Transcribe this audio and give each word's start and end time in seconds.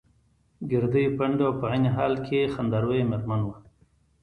ګردۍ، 0.71 1.05
پنډه 1.17 1.43
او 1.47 1.53
په 1.59 1.65
عین 1.71 1.85
حال 1.95 2.13
کې 2.25 2.51
خنده 2.53 2.77
رویه 2.83 3.05
مېرمن 3.09 3.41
وه. 3.45 3.55